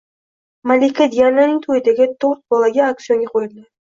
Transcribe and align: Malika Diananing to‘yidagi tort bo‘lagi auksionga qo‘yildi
Malika 0.69 1.05
Diananing 1.15 1.59
to‘yidagi 1.65 2.07
tort 2.25 2.41
bo‘lagi 2.55 2.81
auksionga 2.87 3.29
qo‘yildi 3.35 3.63